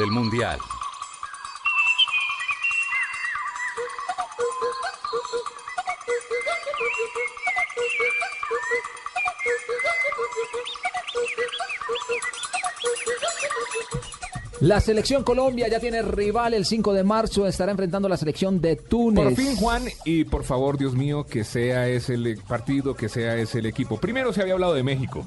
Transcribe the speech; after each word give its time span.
del 0.00 0.10
Mundial. 0.10 0.58
La 14.60 14.80
selección 14.80 15.22
Colombia 15.22 15.68
ya 15.68 15.80
tiene 15.80 16.00
rival 16.02 16.54
el 16.54 16.64
5 16.64 16.94
de 16.94 17.04
marzo, 17.04 17.46
estará 17.46 17.72
enfrentando 17.72 18.06
a 18.06 18.10
la 18.10 18.16
selección 18.16 18.60
de 18.60 18.76
Túnez. 18.76 19.24
Por 19.24 19.34
fin, 19.34 19.56
Juan, 19.56 19.84
y 20.04 20.24
por 20.24 20.44
favor, 20.44 20.78
Dios 20.78 20.94
mío, 20.94 21.24
que 21.24 21.44
sea 21.44 21.88
ese 21.88 22.14
el 22.14 22.38
partido, 22.46 22.94
que 22.94 23.08
sea 23.08 23.36
ese 23.36 23.58
el 23.58 23.66
equipo. 23.66 23.98
Primero 23.98 24.32
se 24.32 24.40
había 24.40 24.54
hablado 24.54 24.74
de 24.74 24.82
México. 24.82 25.26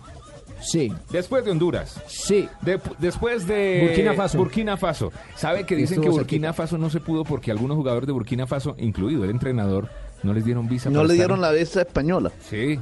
Sí. 0.63 0.91
Después 1.11 1.43
de 1.45 1.51
Honduras. 1.51 2.01
Sí. 2.07 2.47
De- 2.61 2.79
después 2.99 3.45
de 3.47 3.85
Burkina 3.87 4.13
Faso. 4.13 4.37
Burkina 4.37 4.77
Faso. 4.77 5.11
¿Sabe 5.35 5.65
que 5.65 5.75
dicen 5.75 6.01
que 6.01 6.09
Burkina 6.09 6.53
Faso 6.53 6.77
no 6.77 6.89
se 6.89 6.99
pudo 6.99 7.23
porque 7.23 7.51
algunos 7.51 7.77
jugadores 7.77 8.07
de 8.07 8.13
Burkina 8.13 8.47
Faso, 8.47 8.75
incluido 8.79 9.23
el 9.23 9.29
entrenador, 9.29 9.89
no 10.23 10.33
les 10.33 10.45
dieron 10.45 10.67
visa? 10.67 10.89
No 10.89 10.95
para 10.99 11.07
le 11.07 11.13
estar? 11.15 11.27
dieron 11.27 11.41
la 11.41 11.51
visa 11.51 11.81
española. 11.81 12.31
Sí. 12.49 12.79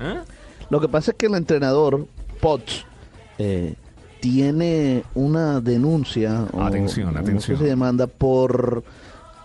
¿Ah? 0.00 0.22
Lo 0.70 0.80
que 0.80 0.88
pasa 0.88 1.10
es 1.12 1.16
que 1.16 1.26
el 1.26 1.34
entrenador, 1.34 2.06
Potts, 2.40 2.84
eh, 3.38 3.74
tiene 4.20 5.02
una 5.14 5.60
denuncia. 5.60 6.46
o 6.52 6.62
Atención, 6.62 7.12
no 7.12 7.20
atención. 7.20 7.58
si 7.58 7.64
demanda 7.64 8.06
por 8.06 8.82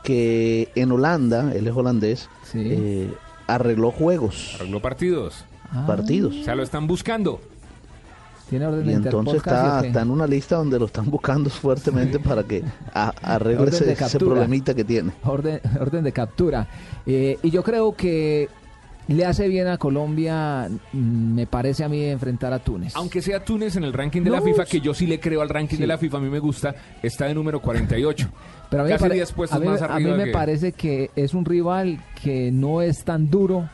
que 0.03 0.69
en 0.75 0.91
Holanda, 0.91 1.51
él 1.53 1.67
es 1.67 1.75
holandés, 1.75 2.29
Sí. 2.51 2.59
eh, 2.63 3.13
arregló 3.47 3.91
juegos, 3.91 4.55
Arregló 4.55 4.81
partidos. 4.81 5.43
Ah, 5.71 5.85
partidos. 5.85 6.35
O 6.35 6.43
sea, 6.43 6.55
lo 6.55 6.63
están 6.63 6.87
buscando. 6.87 7.41
Tiene 8.49 8.65
orden 8.65 8.81
Y 8.85 8.89
de 8.89 8.93
entonces 8.95 9.13
Interpol 9.35 9.41
casi, 9.43 9.67
está, 9.77 9.87
está 9.87 10.01
en 10.01 10.11
una 10.11 10.25
lista 10.27 10.55
donde 10.55 10.79
lo 10.79 10.85
están 10.85 11.09
buscando 11.09 11.49
fuertemente 11.51 12.19
para 12.19 12.43
que 12.43 12.63
a- 12.93 13.13
arregle 13.21 13.69
ese, 13.69 13.95
problemita 14.17 14.73
que 14.73 14.83
tiene. 14.83 15.11
Orden, 15.23 15.59
orden 15.79 16.03
de 16.03 16.11
captura. 16.11 16.67
Eh, 17.05 17.37
y 17.43 17.49
yo 17.51 17.63
creo 17.63 17.95
que 17.95 18.49
le 19.07 19.25
hace 19.25 19.47
bien 19.47 19.67
a 19.67 19.77
Colombia, 19.77 20.69
mm, 20.93 21.33
me 21.33 21.47
parece 21.47 21.83
a 21.83 21.89
mí, 21.89 22.03
enfrentar 22.05 22.53
a 22.53 22.59
Túnez. 22.59 22.95
Aunque 22.95 23.21
sea 23.23 23.43
Túnez 23.43 23.75
en 23.75 23.83
el 23.83 23.93
ranking 23.93 24.21
de 24.21 24.29
la 24.29 24.41
FIFA, 24.41 24.65
que 24.65 24.81
yo 24.81 24.93
sí 24.93 25.07
le 25.07 25.19
creo 25.19 25.41
al 25.41 25.49
ranking 25.49 25.77
Sí. 25.77 25.81
de 25.81 25.87
la 25.87 25.97
FIFA, 25.97 26.17
a 26.17 26.21
mí 26.21 26.29
me 26.29 26.37
gusta, 26.39 26.75
está 27.01 27.25
de 27.25 27.33
número 27.33 27.59
48. 27.61 28.29
Pero 28.69 28.81
a 28.83 28.85
mí, 28.85 28.89
me, 28.91 28.95
Casi 28.95 29.03
pare- 29.03 29.15
10 29.15 29.31
puestos 29.31 29.57
a 29.57 29.59
mí- 29.59 29.67
más 29.67 29.81
a 29.81 29.99
mí 29.99 30.11
me 30.11 30.25
que- 30.25 30.31
parece 30.31 30.71
que 30.73 31.09
es 31.15 31.33
un 31.33 31.43
rival 31.45 31.99
que 32.21 32.51
no 32.51 32.81
es 32.83 33.03
tan 33.03 33.29
duro 33.31 33.67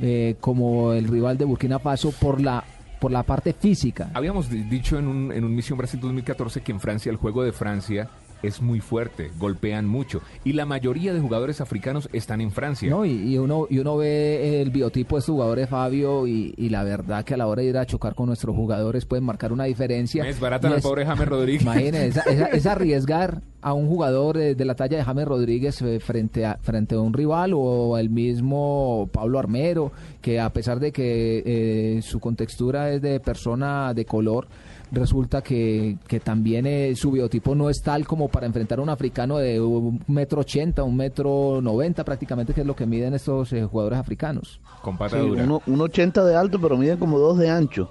eh, 0.00 0.36
como 0.40 0.92
el 0.92 1.08
rival 1.08 1.38
de 1.38 1.44
Burkina 1.46 1.78
Faso 1.78 2.12
por 2.12 2.40
la 2.40 2.62
por 2.98 3.10
la 3.12 3.22
parte 3.22 3.52
física. 3.52 4.10
Habíamos 4.14 4.48
di- 4.50 4.62
dicho 4.64 4.98
en 4.98 5.06
un, 5.06 5.32
en 5.32 5.44
un 5.44 5.54
Misión 5.54 5.78
Brasil 5.78 6.00
2014 6.00 6.60
que 6.62 6.72
en 6.72 6.80
Francia 6.80 7.10
el 7.10 7.16
juego 7.16 7.42
de 7.44 7.52
Francia 7.52 8.08
es 8.42 8.62
muy 8.62 8.80
fuerte, 8.80 9.30
golpean 9.38 9.86
mucho. 9.86 10.20
Y 10.44 10.52
la 10.52 10.64
mayoría 10.66 11.12
de 11.12 11.20
jugadores 11.20 11.60
africanos 11.60 12.08
están 12.12 12.40
en 12.40 12.50
Francia. 12.52 12.88
¿no? 12.90 13.04
Y, 13.04 13.10
y 13.34 13.38
uno 13.38 13.66
y 13.68 13.78
uno 13.78 13.96
ve 13.96 14.62
el 14.62 14.70
biotipo 14.70 15.16
de 15.16 15.20
estos 15.20 15.32
jugadores, 15.34 15.68
Fabio, 15.68 16.26
y, 16.26 16.54
y 16.56 16.68
la 16.68 16.84
verdad 16.84 17.24
que 17.24 17.34
a 17.34 17.36
la 17.36 17.46
hora 17.46 17.62
de 17.62 17.68
ir 17.68 17.78
a 17.78 17.86
chocar 17.86 18.14
con 18.14 18.26
nuestros 18.26 18.54
jugadores 18.54 19.04
pueden 19.04 19.24
marcar 19.24 19.52
una 19.52 19.64
diferencia. 19.64 20.26
Es 20.28 20.38
barata 20.40 20.68
Y 20.68 20.72
al 20.72 20.78
es- 20.78 20.84
pobre 20.84 21.04
James 21.06 21.28
Rodríguez. 21.28 21.62
Imagínense, 21.62 22.20
es, 22.26 22.26
es- 22.40 22.48
es 22.54 22.66
arriesgar 22.66 23.42
a 23.60 23.72
un 23.72 23.88
jugador 23.88 24.36
de 24.38 24.64
la 24.64 24.76
talla 24.76 24.98
de 24.98 25.04
James 25.04 25.26
Rodríguez 25.26 25.82
eh, 25.82 25.98
frente 25.98 26.46
a, 26.46 26.58
frente 26.62 26.94
a 26.94 27.00
un 27.00 27.12
rival 27.12 27.52
o 27.54 27.98
el 27.98 28.08
mismo 28.08 29.08
Pablo 29.12 29.38
Armero, 29.38 29.90
que 30.22 30.38
a 30.40 30.50
pesar 30.52 30.78
de 30.78 30.92
que 30.92 31.42
eh, 31.44 32.02
su 32.02 32.20
contextura 32.20 32.92
es 32.92 33.02
de 33.02 33.18
persona 33.20 33.92
de 33.94 34.04
color, 34.04 34.46
resulta 34.92 35.42
que, 35.42 35.96
que 36.06 36.20
también 36.20 36.66
eh, 36.66 36.94
su 36.96 37.10
biotipo 37.10 37.54
no 37.54 37.68
es 37.70 37.82
tal 37.82 38.06
como 38.06 38.28
para 38.28 38.46
enfrentar 38.46 38.78
a 38.78 38.82
un 38.82 38.88
africano 38.88 39.38
de 39.38 39.60
un 39.60 40.02
metro 40.08 40.40
ochenta, 40.40 40.82
un 40.82 40.96
metro 40.96 41.60
noventa 41.62 42.04
prácticamente, 42.04 42.54
que 42.54 42.62
es 42.62 42.66
lo 42.66 42.74
que 42.76 42.86
miden 42.86 43.14
estos 43.14 43.52
eh, 43.52 43.64
jugadores 43.64 43.98
africanos. 43.98 44.60
Con 44.82 44.96
Sí, 45.10 45.16
uno, 45.42 45.62
un 45.66 45.80
80 45.80 46.24
de 46.24 46.36
alto, 46.36 46.60
pero 46.60 46.76
miden 46.76 46.98
como 46.98 47.18
dos 47.18 47.36
de 47.38 47.50
ancho. 47.50 47.90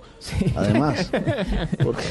Además, 0.55 1.11
porque 1.83 2.03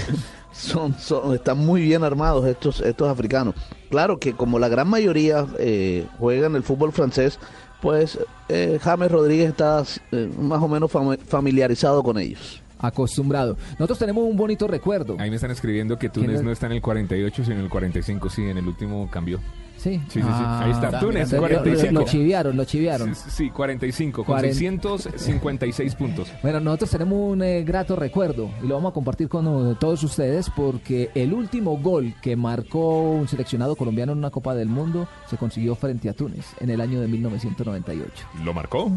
son, 0.53 0.95
son- 0.99 1.35
están 1.35 1.59
muy 1.59 1.81
bien 1.83 2.05
armados 2.05 2.47
estos, 2.47 2.81
estos 2.81 3.09
africanos. 3.09 3.55
Claro 3.91 4.19
que 4.19 4.33
como 4.35 4.59
la 4.59 4.69
gran 4.69 4.89
mayoría 4.89 5.47
eh, 5.59 6.07
juegan 6.19 6.57
el 6.57 6.63
fútbol 6.63 6.93
francés, 6.93 7.39
pues 7.81 8.19
eh, 8.49 8.79
James 8.83 9.11
Rodríguez 9.11 9.51
está 9.51 9.83
eh, 10.13 10.31
más 10.39 10.63
o 10.63 10.69
menos 10.69 10.91
fami- 10.93 11.19
familiarizado 11.19 12.03
con 12.03 12.19
ellos. 12.19 12.63
Acostumbrado. 12.79 13.57
Nosotros 13.73 13.99
tenemos 13.99 14.25
un 14.25 14.37
bonito 14.37 14.67
recuerdo. 14.67 15.17
Ahí 15.19 15.31
me 15.31 15.37
están 15.37 15.51
escribiendo 15.51 15.99
que 15.99 16.11
¿Quién 16.11 16.27
Túnez 16.27 16.43
no 16.43 16.51
está 16.51 16.67
en 16.67 16.73
el 16.73 16.83
48, 16.83 17.45
sino 17.45 17.57
en 17.57 17.63
el 17.63 17.69
45. 17.71 18.29
Sí, 18.31 18.43
en 18.43 18.59
el 18.59 18.67
último 18.67 19.09
cambió. 19.11 19.39
Sí, 19.77 20.01
Sí, 20.09 20.21
sí, 20.21 20.21
sí. 20.23 20.27
Ahí 20.27 20.71
está. 20.71 20.89
Ah, 20.89 21.01
Túnez, 21.01 21.31
entonces, 21.31 21.33
lo- 21.33 21.63
45. 21.63 21.93
Lo, 22.01 22.05
chiviaron, 22.07 22.57
lo 22.57 22.65
chiviaron. 22.65 23.15
Sí, 23.15 23.31
sí, 23.31 23.51
45, 23.51 24.25
con 24.25 24.35
Cuaren- 24.37 24.53
656 24.55 25.95
puntos. 25.95 26.29
Bueno, 26.43 26.61
nosotros 26.61 26.91
tenemos 26.91 27.19
un 27.33 27.43
eh, 27.43 27.63
grato 27.63 27.95
recuerdo 27.95 28.51
y 28.63 28.67
lo 28.67 28.75
vamos 28.77 28.91
a 28.91 28.95
compartir 28.95 29.29
con 29.29 29.47
eh, 29.73 29.77
todos 29.79 30.03
ustedes 30.03 30.49
porque 30.57 31.11
el 31.15 31.33
último 31.35 31.77
gol 31.79 32.15
que 32.23 32.37
marcó 32.37 33.03
un 33.11 33.29
seleccionado 33.29 33.77
colombiano 33.77 34.13
en 34.13 34.19
una 34.19 34.31
Copa 34.31 34.55
del 34.55 34.69
Mundo 34.69 35.09
se 35.29 35.37
consiguió 35.37 35.75
frente 35.75 36.09
a 36.09 36.15
Túnez 36.15 36.47
en 36.61 36.71
el 36.71 36.81
año 36.81 37.01
de 37.01 37.09
1998. 37.09 38.27
¿Lo 38.45 38.55
marcó? 38.55 38.91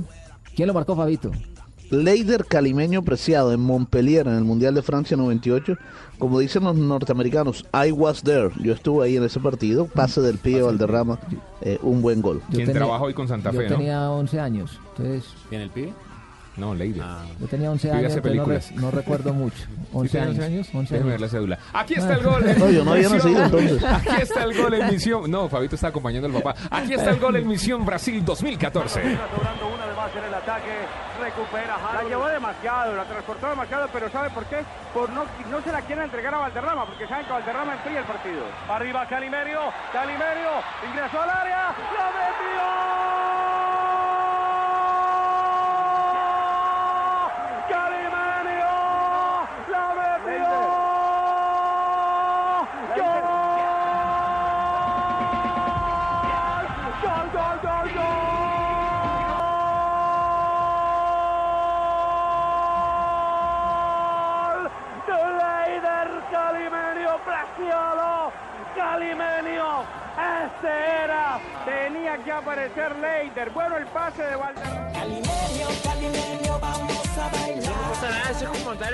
¿Quién 0.55 0.67
lo 0.67 0.73
marcó, 0.73 0.95
Fabito? 0.95 1.31
Leider 1.91 2.45
Calimeño 2.45 3.01
Preciado 3.03 3.51
en 3.51 3.61
Montpellier 3.61 4.27
en 4.27 4.35
el 4.35 4.43
Mundial 4.43 4.75
de 4.75 4.81
Francia 4.81 5.17
98. 5.17 5.75
Como 6.19 6.39
dicen 6.39 6.63
los 6.65 6.75
norteamericanos, 6.75 7.65
I 7.73 7.91
was 7.91 8.21
there. 8.23 8.49
Yo 8.61 8.73
estuve 8.73 9.05
ahí 9.05 9.17
en 9.17 9.23
ese 9.23 9.39
partido. 9.39 9.85
Pase 9.87 10.21
del 10.21 10.37
pie 10.37 10.61
Valderrama. 10.61 11.17
eh, 11.61 11.79
un 11.81 12.01
buen 12.01 12.21
gol. 12.21 12.39
Yo 12.49 12.55
¿Quién 12.57 12.67
tenía- 12.67 12.81
trabaja 12.81 13.03
hoy 13.03 13.13
con 13.13 13.27
Santa 13.27 13.51
Yo 13.51 13.59
Fe, 13.59 13.69
no? 13.69 13.77
tenía 13.77 14.09
11 14.11 14.39
años, 14.39 14.79
entonces 14.97 15.25
¿Tiene 15.49 15.63
el 15.65 15.69
pibe? 15.71 15.93
No, 16.59 16.73
Leider. 16.75 17.03
yo 17.39 17.47
tenía 17.47 17.71
11 17.71 17.87
Pibe 17.87 17.97
años, 18.07 18.15
no, 18.35 18.45
re- 18.45 18.61
no 18.75 18.91
recuerdo 18.91 19.33
mucho. 19.33 19.63
11 19.93 20.11
¿Sí 20.11 20.17
años. 20.17 20.29
11 20.35 20.43
años? 20.45 20.69
11 20.73 20.93
Déjeme 20.93 21.11
ver 21.11 21.19
años. 21.19 21.21
la 21.21 21.37
cédula. 21.39 21.59
Aquí 21.73 21.93
está 21.95 22.13
el 22.13 22.23
gol. 22.23 22.47
en 22.47 22.59
No, 22.59 22.69
yo 22.69 22.83
no 22.85 22.91
había 22.93 23.09
nacido 23.09 23.43
entonces. 23.45 23.83
Aquí 23.83 24.21
está 24.21 24.43
el 24.43 24.57
gol 24.61 24.73
en 24.73 24.87
misión. 24.87 25.31
No, 25.31 25.49
Fabito 25.49 25.75
está 25.75 25.87
acompañando 25.87 26.27
al 26.27 26.33
papá. 26.43 26.55
Aquí 26.69 26.93
está 26.93 27.09
el 27.11 27.19
gol 27.19 27.35
en 27.37 27.47
misión 27.47 27.85
Brasil 27.85 28.23
2014. 28.23 29.01
Cobrando 29.01 29.67
una 29.73 29.85
de 29.87 29.93
más 29.95 30.15
en 30.15 30.23
el 30.23 30.33
ataque, 30.33 30.71
recupera 31.21 31.77
La 31.93 32.03
llevó 32.03 32.27
demasiado, 32.27 32.95
la 32.95 33.03
transportó 33.05 33.49
demasiado, 33.49 33.87
pero 33.93 34.09
¿sabe 34.11 34.29
por 34.31 34.45
qué? 34.45 34.57
Por 34.93 35.09
no, 35.11 35.23
no 35.51 35.61
se 35.61 35.71
la 35.71 35.81
quieren 35.81 36.05
entregar 36.05 36.33
a 36.35 36.39
Valderrama, 36.39 36.85
porque 36.85 37.07
saben 37.07 37.25
que 37.25 37.31
Valderrama 37.33 37.73
enfría 37.73 37.99
el 37.99 38.05
partido. 38.05 38.43
Arriba 38.69 39.07
Calimerio, 39.07 39.59
Calimerio, 39.93 40.49
ingresó 40.89 41.21
al 41.21 41.29
área, 41.29 41.75
¡la 41.97 42.05
metió! 42.09 42.78
Era. 70.67 71.39
Tenía 71.65 72.17
que 72.23 72.31
aparecer 72.31 72.91
Leider. 72.97 73.49
Bueno, 73.51 73.77
el 73.77 73.85
pase 73.87 74.23
de 74.23 74.35
Valderrama. 74.35 74.89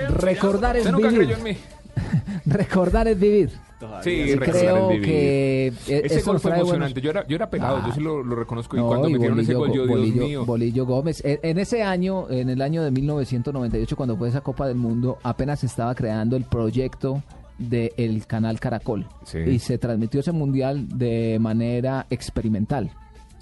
Recordar 0.09 0.75
es 0.75 0.81
Usted 0.85 0.91
nunca 0.91 1.09
vivir. 1.09 1.25
creyó 1.27 1.37
en 1.37 1.43
mí. 1.43 1.57
Recordar 2.45 3.07
es 3.07 3.19
vivir. 3.19 3.49
Sí, 4.03 4.33
recordar 4.35 4.55
creo 4.61 4.77
es 4.91 4.99
vivir. 4.99 5.05
que 5.05 5.67
eh, 5.87 6.01
Ese 6.05 6.21
gol 6.21 6.39
fue 6.39 6.51
buenos- 6.51 6.67
emocionante. 6.69 7.01
Yo 7.01 7.09
era, 7.11 7.27
yo 7.27 7.35
era 7.35 7.49
pegado, 7.49 7.85
yo 7.85 7.93
sí 7.93 7.99
lo, 7.99 8.23
lo 8.23 8.35
reconozco. 8.35 8.75
Y 8.75 8.79
No, 8.79 8.87
cuando 8.87 9.09
y 9.09 9.13
metieron 9.13 9.39
ese 9.39 9.53
Bolillo, 9.53 9.81
gol, 9.85 9.87
yo, 9.89 9.95
Dios 9.95 9.99
Bolillo- 10.15 10.25
mío. 10.27 10.45
Bolillo 10.45 10.85
Gómez. 10.85 11.23
En, 11.25 11.39
en 11.43 11.57
ese 11.59 11.83
año, 11.83 12.27
en 12.29 12.49
el 12.49 12.61
año 12.61 12.83
de 12.83 12.91
1998, 12.91 13.95
cuando 13.95 14.17
fue 14.17 14.29
esa 14.29 14.41
Copa 14.41 14.67
del 14.67 14.77
Mundo, 14.77 15.19
apenas 15.23 15.59
se 15.59 15.65
estaba 15.67 15.93
creando 15.93 16.35
el 16.35 16.45
proyecto 16.45 17.21
del 17.57 18.25
canal 18.27 18.59
Caracol. 18.59 19.07
Sí. 19.23 19.39
Y 19.39 19.59
se 19.59 19.77
transmitió 19.77 20.19
ese 20.19 20.31
mundial 20.31 20.87
de 20.97 21.37
manera 21.39 22.05
experimental. 22.09 22.91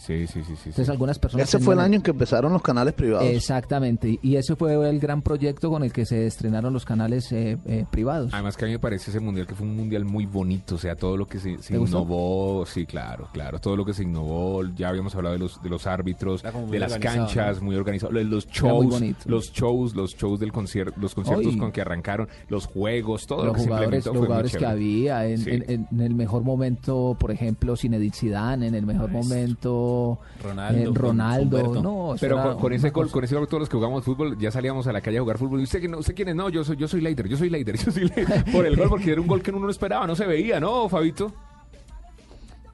Sí, 0.05 0.27
sí, 0.27 0.44
sí, 0.44 0.55
sí. 0.55 0.69
Entonces 0.69 0.89
algunas 0.89 1.17
personas... 1.17 1.47
Ese 1.47 1.59
fue 1.59 1.75
el 1.75 1.79
año 1.79 1.95
en 1.95 2.01
que 2.01 2.11
empezaron 2.11 2.51
los 2.51 2.61
canales 2.61 2.94
privados. 2.94 3.25
Exactamente, 3.27 4.19
y 4.21 4.35
ese 4.35 4.55
fue 4.55 4.73
el 4.89 5.00
gran 5.00 5.21
proyecto 5.21 5.69
con 5.69 5.83
el 5.83 5.94
que 5.94 6.05
se 6.05 6.25
estrenaron 6.27 6.73
los 6.73 6.83
canales 6.83 7.31
eh, 7.31 7.57
eh, 7.65 7.85
privados. 7.89 8.33
Además 8.33 8.57
que 8.57 8.65
a 8.65 8.67
mí 8.67 8.73
me 8.73 8.79
parece 8.79 9.11
ese 9.11 9.19
mundial 9.21 9.47
que 9.47 9.55
fue 9.55 9.65
un 9.65 9.75
mundial 9.77 10.03
muy 10.03 10.25
bonito, 10.25 10.75
o 10.75 10.77
sea, 10.77 10.95
todo 10.95 11.15
lo 11.15 11.25
que 11.27 11.39
se, 11.39 11.57
se 11.63 11.75
innovó, 11.77 12.65
sí, 12.65 12.85
claro, 12.85 13.29
claro, 13.31 13.59
todo 13.59 13.77
lo 13.77 13.85
que 13.85 13.94
se 13.94 14.03
innovó, 14.03 14.63
ya 14.75 14.89
habíamos 14.89 15.15
hablado 15.15 15.33
de 15.33 15.39
los 15.39 15.61
de 15.63 15.69
los 15.69 15.88
árbitros, 15.88 16.44
de 16.69 16.79
las 16.79 16.97
canchas, 16.97 17.59
¿no? 17.59 17.67
muy 17.67 17.75
organizado, 17.77 18.11
lo 18.11 18.21
los 18.23 18.45
shows, 18.47 19.01
los 19.25 19.51
shows, 19.53 19.95
los 19.95 20.11
shows 20.17 20.39
del 20.39 20.51
concierto, 20.51 20.99
los 20.99 21.15
conciertos 21.15 21.56
con 21.56 21.71
que 21.71 21.79
arrancaron, 21.81 22.27
los 22.49 22.65
juegos, 22.65 23.25
todo 23.25 23.39
lo 23.39 23.45
los 23.45 23.56
que 23.56 23.61
se 23.61 23.67
jugadores, 23.67 24.06
implementó 24.06 24.09
los 24.09 24.17
fue 24.17 24.19
muy 24.19 24.27
jugadores 24.27 24.57
que 24.57 24.65
había 24.65 25.27
en, 25.27 25.38
Sí. 25.38 25.49
en- 25.51 25.88
en 25.91 26.01
el 26.01 26.13
mejor 26.15 26.44
momento, 26.44 27.15
por 27.19 27.31
ejemplo, 27.31 27.77
Zinedine 27.77 28.13
Zidane, 28.13 28.67
en 28.67 28.75
el 28.75 28.85
mejor 28.85 29.09
momento 29.09 29.93
Ronaldo, 30.42 30.92
eh, 30.92 30.94
Ronaldo, 30.94 31.81
no, 31.81 32.16
Pero 32.19 32.42
con, 32.42 32.57
con 32.60 32.74
ese 32.74 32.90
gol, 32.92 33.10
con 33.10 33.24
ese 33.24 33.36
gol 33.36 33.48
todos 33.48 33.62
los 33.62 33.69
que 33.69 33.78
jugamos 33.78 34.04
fútbol, 34.04 34.38
ya 34.38 34.51
salíamos 34.51 34.88
a 34.88 34.94
la 34.94 35.01
calle 35.01 35.18
a 35.18 35.22
jugar 35.22 35.38
fútbol. 35.38 35.60
¿Y 35.62 35.63
usted, 35.63 35.88
no- 35.90 36.00
usted 36.00 36.13
quién 36.16 36.30
es? 36.30 36.36
No, 36.36 36.50
yo 36.50 36.63
soy, 36.63 36.78
yo 36.78 36.88
soy 36.88 37.01
Leider, 37.01 37.28
yo 37.28 37.38
soy 37.38 37.50
Leider, 37.50 37.78
yo 37.84 37.92
soy 37.92 38.04
Leider. 38.10 38.45
Por 38.51 38.66
el 38.66 38.75
gol, 38.75 38.90
porque 38.90 39.12
era 39.12 39.22
un 39.22 39.28
gol 39.28 39.42
que 39.42 39.51
uno 39.51 39.60
no 39.60 39.69
esperaba, 39.69 40.06
no 40.07 40.16
se 40.16 40.25
veía, 40.25 40.60
¿no, 40.60 40.88
Fabito? 40.90 41.31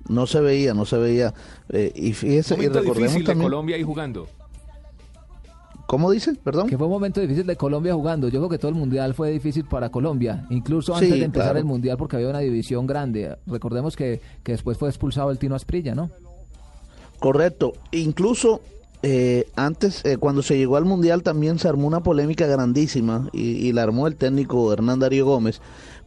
No 0.07 0.25
se 0.25 0.41
veía, 0.41 0.73
no 0.73 0.85
se 0.85 0.97
veía. 0.97 1.33
Eh, 1.69 1.91
y 1.95 2.13
fíjese, 2.13 2.55
y 2.55 2.57
Momento 2.57 2.79
recordemos 2.79 3.13
difícil 3.13 3.37
de. 3.37 3.43
Colombia 3.43 3.75
ahí 3.75 3.83
jugando. 3.83 4.27
¿Cómo 5.85 6.11
dice? 6.11 6.35
Perdón. 6.43 6.67
Que 6.67 6.77
fue 6.77 6.85
un 6.85 6.93
momento 6.93 7.19
difícil 7.19 7.47
de 7.47 7.55
Colombia 7.55 7.95
jugando. 7.95 8.27
Yo 8.27 8.39
creo 8.39 8.49
que 8.49 8.59
todo 8.59 8.69
el 8.69 8.75
mundial 8.75 9.15
fue 9.15 9.31
difícil 9.31 9.65
para 9.65 9.89
Colombia, 9.89 10.45
incluso 10.51 10.93
Sí, 10.99 11.05
antes 11.05 11.19
de 11.19 11.25
empezar 11.25 11.45
claro. 11.47 11.59
el 11.59 11.65
mundial, 11.65 11.97
porque 11.97 12.15
había 12.15 12.29
una 12.29 12.39
división 12.39 12.85
grande. 12.85 13.37
Recordemos 13.47 13.95
que, 13.95 14.21
que 14.43 14.51
después 14.51 14.77
fue 14.77 14.89
expulsado 14.89 15.31
el 15.31 15.39
Tino 15.39 15.55
Asprilla, 15.55 15.95
¿no? 15.95 16.11
Correcto. 17.19 17.73
Incluso 17.91 18.61
eh, 19.01 19.45
antes, 19.55 20.03
eh, 20.05 20.17
cuando 20.17 20.41
se 20.41 20.57
llegó 20.57 20.77
al 20.77 20.85
Mundial, 20.85 21.23
también 21.23 21.59
se 21.59 21.67
armó 21.67 21.87
una 21.87 22.01
polémica 22.01 22.47
grandísima 22.47 23.29
y, 23.31 23.67
y 23.67 23.71
la 23.73 23.83
armó 23.83 24.07
el 24.07 24.15
técnico 24.15 24.73
Hernán 24.73 24.99
Darío 24.99 25.25
Gómez, 25.25 25.61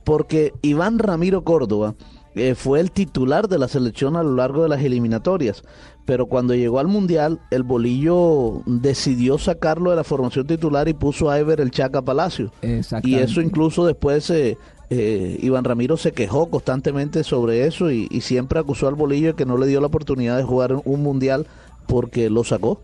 porque 0.05 0.53
Iván 0.63 0.99
Ramiro 0.99 1.43
Córdoba 1.45 1.95
eh, 2.35 2.55
fue 2.55 2.81
el 2.81 2.91
titular 2.91 3.49
de 3.49 3.59
la 3.59 3.69
selección 3.69 4.17
a 4.17 4.23
lo 4.23 4.35
largo 4.35 4.63
de 4.63 4.69
las 4.69 4.83
eliminatorias. 4.83 5.63
Pero 6.05 6.27
cuando 6.27 6.55
llegó 6.55 6.81
al 6.81 6.89
Mundial, 6.89 7.41
el 7.51 7.63
bolillo 7.63 8.63
decidió 8.67 9.39
sacarlo 9.39 9.91
de 9.91 9.97
la 9.97 10.05
formación 10.05 10.47
titular 10.47 10.89
y 10.89 10.95
puso 10.95 11.31
a 11.31 11.39
Ever 11.39 11.61
el 11.61 11.71
Chaca 11.71 12.03
Palacio. 12.03 12.51
Y 13.03 13.15
eso 13.15 13.41
incluso 13.41 13.87
después 13.87 14.33
eh, 14.95 15.39
Iván 15.41 15.65
Ramiro 15.65 15.97
se 15.97 16.13
quejó 16.13 16.51
constantemente 16.51 17.25
sobre 17.25 17.67
eso 17.67 17.91
y, 17.91 18.09
siempre 18.21 18.59
acusó 18.59 18.89
al 18.89 18.95
bolillo 18.95 19.29
de 19.29 19.35
que 19.35 19.47
no 19.47 19.57
le 19.57 19.67
dio 19.67 19.81
la 19.81 19.87
oportunidad 19.87 20.37
de 20.37 20.43
jugar 20.43 20.83
un 20.85 21.03
mundial 21.03 21.47
porque 21.87 22.29
lo 22.29 22.45
sacó. 22.45 22.83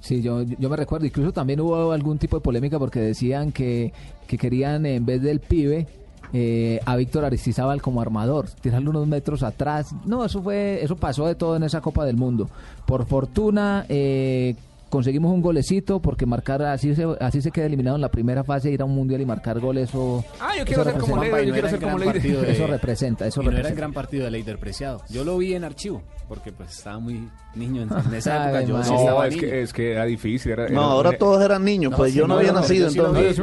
Sí, 0.00 0.22
yo, 0.22 0.42
yo 0.42 0.70
me 0.70 0.76
recuerdo. 0.76 1.06
Incluso 1.06 1.32
también 1.32 1.60
hubo 1.60 1.90
algún 1.90 2.18
tipo 2.18 2.36
de 2.36 2.40
polémica 2.40 2.78
porque 2.78 3.00
decían 3.00 3.50
que, 3.50 3.92
que 4.28 4.38
querían, 4.38 4.86
en 4.86 5.04
vez 5.04 5.20
del 5.22 5.40
pibe, 5.40 5.88
eh, 6.32 6.78
a 6.86 6.94
Víctor 6.94 7.24
Aristizábal 7.24 7.82
como 7.82 8.00
armador, 8.00 8.48
tirarlo 8.60 8.90
unos 8.90 9.08
metros 9.08 9.42
atrás. 9.42 9.94
No, 10.06 10.24
eso 10.24 10.40
fue, 10.40 10.84
eso 10.84 10.94
pasó 10.94 11.26
de 11.26 11.34
todo 11.34 11.56
en 11.56 11.64
esa 11.64 11.80
Copa 11.80 12.04
del 12.04 12.16
Mundo. 12.16 12.48
Por 12.86 13.06
fortuna, 13.06 13.86
eh, 13.88 14.54
conseguimos 14.92 15.32
un 15.32 15.40
golecito 15.40 16.02
porque 16.02 16.26
marcar 16.26 16.62
así 16.62 16.94
se, 16.94 17.06
así 17.18 17.40
se 17.40 17.50
queda 17.50 17.64
eliminado 17.64 17.96
en 17.96 18.02
la 18.02 18.10
primera 18.10 18.44
fase, 18.44 18.70
ir 18.70 18.82
a 18.82 18.84
un 18.84 18.94
mundial 18.94 19.22
y 19.22 19.26
marcar 19.26 19.58
goles. 19.58 19.88
Eso, 19.88 20.22
Ah, 20.38 20.52
yo 20.58 20.64
quiero 20.66 20.84
ser 20.84 20.92
como 20.98 21.16
representa- 21.16 21.36
Leider, 21.38 21.44
yo 21.46 21.46
no 21.46 21.52
quiero 21.52 21.58
era 21.58 21.68
ser 21.70 21.74
el 21.78 21.82
como 21.84 21.96
gran 21.98 22.12
partido 22.12 22.34
Leider. 22.42 22.46
de- 22.46 22.52
Eso 22.62 22.66
representa, 22.70 23.26
eso 23.26 23.40
y 23.40 23.44
no 23.44 23.50
era 23.50 23.58
el 23.58 23.62
representa. 23.64 23.80
gran 23.80 23.92
partido 23.94 24.24
de 24.26 24.30
Leider 24.30 24.58
Preciado. 24.58 25.02
Yo 25.08 25.24
lo 25.24 25.38
vi 25.38 25.54
en 25.54 25.64
archivo, 25.64 26.02
porque 26.28 26.52
pues 26.52 26.76
estaba 26.76 26.98
muy 26.98 27.26
niño 27.54 27.82
en, 27.82 27.88
en 28.06 28.14
esa 28.14 28.34
Ay, 28.44 28.48
época. 28.48 28.62
Yo 28.62 28.74
madre. 28.74 28.84
sí 28.86 28.92
No, 28.92 28.98
estaba 29.00 29.26
es 29.28 29.34
niño. 29.36 29.48
que, 29.48 29.62
es 29.62 29.72
que 29.72 29.92
era 29.92 30.04
difícil. 30.04 30.52
Era, 30.52 30.64
No, 30.64 30.70
era- 30.72 30.80
ahora 30.82 31.08
era- 31.08 31.18
todos 31.18 31.42
eran 31.42 31.64
niños, 31.64 31.94
pues 31.96 32.12
sí, 32.12 32.18
yo 32.18 32.26
no, 32.26 32.34
no, 32.34 32.40
había 32.40 32.52
no, 32.52 32.60
nacido 32.60 32.88
entonces. 32.88 33.38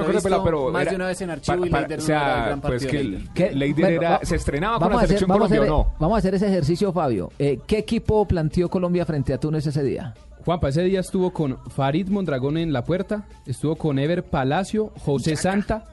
más 0.71 0.85
de 0.89 0.95
una 0.95 1.07
vez 1.07 1.21
en 1.21 1.29
archivo 1.31 1.65
y 1.65 1.69
Leider 1.69 1.97
no 1.99 2.03
o 2.03 2.05
sea, 2.07 2.21
era 2.21 2.37
el 2.39 2.45
gran 2.45 2.61
pues 2.61 2.85
que 2.85 3.51
Leider. 3.55 3.91
Era- 3.91 4.19
se 4.23 4.35
estrenaba 4.35 4.75
con 4.75 4.81
vamos 4.81 4.95
la 4.97 5.01
a 5.01 5.05
hacer- 5.05 5.17
selección 5.19 5.29
Colombia 5.39 5.61
o 5.61 5.65
no. 5.65 5.93
Vamos 5.99 6.15
a 6.15 6.19
hacer 6.19 6.35
ese 6.35 6.47
ejercicio, 6.47 6.93
Fabio. 6.93 7.31
Eh, 7.39 7.59
¿Qué 7.65 7.79
equipo 7.79 8.27
planteó 8.27 8.69
Colombia 8.69 9.05
frente 9.05 9.33
a 9.33 9.39
Túnez 9.39 9.65
ese 9.65 9.83
día? 9.83 10.13
Juanpa, 10.49 10.69
ese 10.69 10.81
día 10.81 11.01
estuvo 11.01 11.29
con 11.29 11.59
Farid 11.69 12.07
Mondragón 12.07 12.57
en 12.57 12.73
la 12.73 12.83
puerta, 12.83 13.27
estuvo 13.45 13.75
con 13.75 13.99
Ever 13.99 14.23
Palacio, 14.23 14.91
José 14.97 15.35
Santa, 15.35 15.85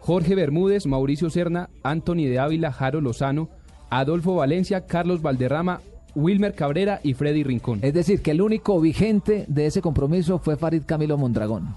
Jorge 0.00 0.34
Bermúdez, 0.34 0.84
Mauricio 0.84 1.30
Serna, 1.30 1.70
Anthony 1.82 2.26
de 2.28 2.38
Ávila, 2.38 2.72
Jaro 2.72 3.00
Lozano, 3.00 3.48
Adolfo 3.88 4.34
Valencia, 4.34 4.84
Carlos 4.84 5.22
Valderrama, 5.22 5.80
Wilmer 6.14 6.52
Cabrera 6.52 7.00
y 7.02 7.14
Freddy 7.14 7.42
Rincón. 7.42 7.78
Es 7.80 7.94
decir, 7.94 8.20
que 8.20 8.32
el 8.32 8.42
único 8.42 8.78
vigente 8.82 9.46
de 9.48 9.64
ese 9.64 9.80
compromiso 9.80 10.38
fue 10.38 10.58
Farid 10.58 10.82
Camilo 10.84 11.16
Mondragón. 11.16 11.74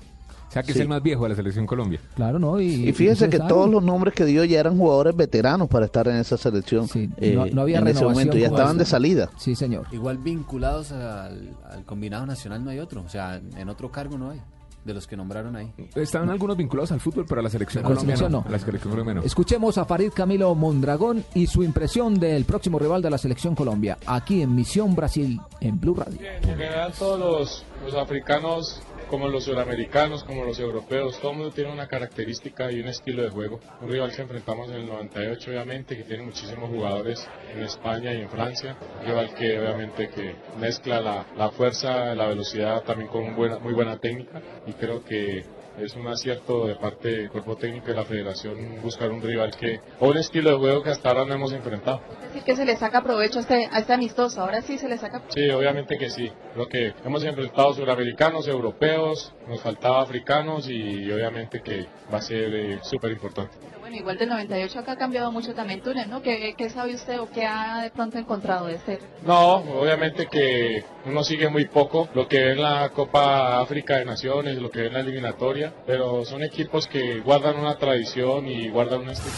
Sea, 0.56 0.63
que 0.63 0.72
es 0.72 0.78
Sí. 0.78 0.81
el 0.84 0.88
más 0.88 1.04
viejo 1.04 1.24
de 1.24 1.30
la 1.30 1.36
selección 1.36 1.66
Colombia. 1.66 2.00
Claro, 2.16 2.40
¿no? 2.40 2.62
Y, 2.62 2.88
Y 2.90 2.94
fíjese 2.94 3.25
y 3.25 3.30
que 3.30 3.40
todos 3.40 3.69
los 3.69 3.84
nombres 3.84 4.13
que 4.13 4.24
dio 4.24 4.46
ya 4.46 4.62
eran 4.62 4.78
jugadores 4.78 5.13
veteranos 5.16 5.68
para 5.68 5.86
estar 5.86 6.07
en 6.07 6.16
esa 6.16 6.38
selección. 6.38 6.88
Sí, 6.88 7.10
eh, 7.18 7.34
no- 7.36 7.46
no 7.48 7.62
había 7.62 7.80
en 7.80 7.88
ese 7.88 8.00
renovación 8.00 8.13
momento, 8.28 8.38
ya 8.38 8.48
estaban 8.48 8.78
de 8.78 8.86
salida. 8.86 9.30
Sí, 9.38 9.54
señor. 9.54 9.86
Igual 9.92 10.18
vinculados 10.19 10.94
al, 10.94 11.50
al 11.69 11.84
combinado 11.86 12.25
nacional 12.25 12.63
no 12.63 12.69
hay 12.69 12.80
otro. 12.80 13.02
O 13.02 13.10
sea, 13.10 13.36
en 13.57 13.68
otro 13.69 13.92
cargo 13.92 14.18
no 14.18 14.30
hay. 14.31 14.42
De 14.86 14.94
los 14.94 15.07
que 15.07 15.18
nombraron 15.18 15.56
ahí. 15.56 15.74
Estaban 15.96 16.30
algunos 16.30 16.56
vinculados 16.56 16.92
al 16.92 17.00
fútbol, 17.00 17.25
pero 17.28 17.40
a 17.42 17.44
la 17.44 17.50
selección 17.50 17.81
Pero 17.81 17.88
a 17.88 17.90
la 17.90 17.96
colombiana 18.02 18.18
selección 18.19 18.44
no. 18.46 18.52
la 18.52 18.60
selección 18.60 18.92
colombiana. 18.92 19.22
Escuchemos 19.25 19.80
a 19.80 19.86
Farid 19.86 20.12
Camilo 20.13 20.54
Mondragón 20.54 21.25
y 21.34 21.48
su 21.48 21.63
impresión 21.63 22.19
del 22.19 22.46
próximo 22.46 22.78
rival 22.78 23.02
de 23.02 23.10
la 23.10 23.18
selección 23.18 23.56
Colombia, 23.56 23.98
aquí 24.06 24.44
en 24.44 24.54
Misión 24.54 24.94
Brasil, 24.94 25.42
en 25.60 25.80
Blue 25.80 25.96
Radio. 25.96 26.19
En 26.22 26.44
general 26.44 26.94
todos 27.00 27.19
los, 27.19 27.66
los 27.86 27.94
africanos, 27.96 28.82
como 29.10 29.28
los 29.28 29.44
sudamericanos, 29.44 30.24
como 30.24 30.44
los 30.44 30.60
europeos, 30.60 31.20
todo 31.20 31.32
el 31.32 31.38
mundo 31.38 31.54
tiene 31.54 31.72
una 31.72 31.88
característica 31.88 32.72
y 32.72 32.80
un 32.82 32.88
estilo 32.88 33.22
de 33.22 33.30
juego. 33.30 33.60
Un 33.82 33.90
rival 33.90 34.12
que 34.12 34.24
enfrentamos 34.24 34.70
en 34.70 34.76
el 34.78 34.88
98 34.88 35.52
obviamente, 35.52 35.96
que 35.96 36.04
tiene 36.04 36.24
muchísimos 36.24 36.70
jugadores 36.70 37.28
en 37.54 37.62
España 37.64 38.14
y 38.14 38.22
en 38.22 38.30
Francia. 38.30 38.76
Un 39.02 39.06
rival 39.06 39.34
que 39.36 39.60
obviamente 39.60 40.10
que 40.10 40.36
mezcla 40.60 41.00
la, 41.00 41.26
la 41.38 41.52
fuerza, 41.52 42.16
la 42.16 42.28
velocidad 42.28 42.82
también 42.84 43.10
con 43.10 43.36
buena, 43.36 43.60
muy 43.60 43.74
buena 43.74 43.98
técnica 44.00 44.42
y 44.66 44.74
creo 44.74 45.04
que 45.04 45.46
es 45.80 45.95
un 45.95 46.07
acierto 46.07 46.68
de 46.68 46.75
parte 46.75 47.10
del 47.10 47.30
cuerpo 47.30 47.56
técnico 47.56 47.88
de 47.88 47.95
la 47.95 48.06
federación 48.06 48.81
buscar 48.81 49.12
un 49.12 49.22
rival 49.22 49.56
que, 49.56 49.80
o 50.00 50.10
un 50.10 50.18
estilo 50.18 50.51
de 50.51 50.57
juego 50.57 50.83
que 50.83 50.89
hasta 50.89 51.10
ahora 51.10 51.25
no 51.25 51.33
hemos 51.36 51.54
enfrentado. 51.54 52.01
Es 52.22 52.27
decir, 52.27 52.44
que 52.44 52.56
se 52.56 52.66
le 52.66 52.75
saca 52.75 53.04
provecho 53.04 53.39
a 53.39 53.42
este, 53.42 53.69
a 53.72 53.80
este 53.80 53.94
amistoso. 53.94 54.42
Ahora 54.42 54.62
sí 54.62 54.77
se 54.77 54.88
le 54.88 54.98
saca 54.98 55.22
Sí, 55.30 55.50
obviamente 55.50 55.98
que 55.98 56.10
sí. 56.10 56.31
Creo 56.54 56.68
que 56.68 56.94
hemos 57.04 57.24
enfrentado 57.24 57.74
suramericanos, 57.74 58.48
europeos, 58.48 59.33
nos 59.48 59.62
faltaba 59.62 60.01
africanos 60.01 60.69
y 60.69 61.12
obviamente 61.12 61.62
que 61.62 61.88
va 62.13 62.19
a 62.19 62.21
ser 62.21 62.54
eh, 62.54 62.80
súper 62.83 63.12
importante. 63.12 63.56
Bueno, 63.95 64.01
igual 64.01 64.18
del 64.18 64.30
98 64.30 64.80
acá 64.80 64.92
ha 64.94 64.97
cambiado 64.97 65.31
mucho 65.31 65.53
también 65.53 65.81
Túnez, 65.81 66.07
¿no? 66.07 66.21
¿Qué, 66.21 66.53
qué 66.57 66.69
sabe 66.69 66.95
usted 66.95 67.19
o 67.19 67.30
qué 67.30 67.45
ha 67.45 67.81
de 67.81 67.92
pronto 67.92 68.18
encontrado 68.18 68.68
de 68.68 68.77
ser? 68.80 69.00
No, 69.25 69.56
obviamente 69.56 70.27
que 70.27 70.83
uno 71.06 71.24
sigue 71.24 71.47
muy 71.47 71.65
poco 71.65 72.09
lo 72.13 72.27
que 72.27 72.44
ve 72.44 72.51
en 72.53 72.62
la 72.62 72.89
Copa 72.89 73.62
África 73.62 73.97
de 73.97 74.06
Naciones, 74.06 74.57
lo 74.57 74.69
que 74.69 74.81
ve 74.81 74.88
en 74.88 74.94
la 74.94 75.00
eliminatoria, 75.00 75.74
pero 75.86 76.25
son 76.25 76.44
equipos 76.44 76.88
que 76.88 77.19
guardan 77.21 77.57
una 77.57 77.77
tradición 77.77 78.47
y 78.47 78.69
guardan 78.69 79.01
un 79.01 79.09
estilo. 79.12 79.33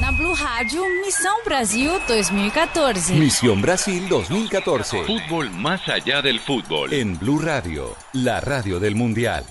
Na 0.00 0.10
Blue 0.10 0.34
Rádio, 0.34 0.82
Missão 1.04 1.36
Brasil 1.44 1.92
2014. 2.08 3.14
Misión 3.14 3.62
Brasil 3.62 4.08
2014. 4.08 5.04
Fútbol 5.04 5.48
más 5.50 5.88
allá 5.88 6.20
del 6.22 6.40
fútbol. 6.40 6.92
En 6.92 7.16
Blue 7.20 7.38
Radio, 7.40 7.94
la 8.14 8.40
radio 8.40 8.80
del 8.80 8.96
Mundial. 8.96 9.44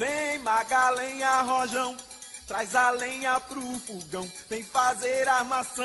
Vem 0.00 0.38
Magalenha 0.42 1.42
Rojão, 1.42 1.94
traz 2.50 2.74
a 2.74 2.90
lenha 2.90 3.38
pro 3.48 3.60
fogão, 3.60 4.26
vem 4.50 4.64
fazer 4.64 5.28
armação. 5.28 5.84